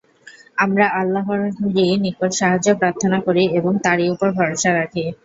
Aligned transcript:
আমরা 0.57 0.85
আল্লাহরই 0.99 1.51
নিকট 2.03 2.31
সাহায্য 2.39 2.67
প্রার্থনা 2.79 3.17
করি 3.27 3.43
এবং 3.59 3.73
তারই 3.83 4.07
উপর 4.13 4.27
ভরসা 4.37 4.69
রাখি। 4.73 5.03